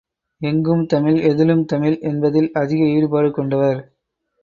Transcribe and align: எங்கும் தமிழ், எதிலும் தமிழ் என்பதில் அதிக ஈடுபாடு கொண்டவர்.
எங்கும் 0.41 0.85
தமிழ், 0.85 1.19
எதிலும் 1.21 1.63
தமிழ் 1.65 1.99
என்பதில் 2.01 2.49
அதிக 2.53 2.83
ஈடுபாடு 2.85 3.31
கொண்டவர். 3.31 3.81